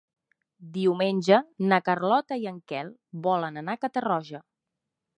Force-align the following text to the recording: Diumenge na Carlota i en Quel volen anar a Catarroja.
Diumenge 0.77 1.39
na 1.73 1.79
Carlota 1.91 2.39
i 2.47 2.51
en 2.55 2.59
Quel 2.73 2.93
volen 3.31 3.65
anar 3.65 3.77
a 3.77 3.83
Catarroja. 3.87 4.45